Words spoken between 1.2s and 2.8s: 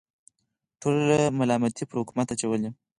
ملامتي پر حکومت اچوله.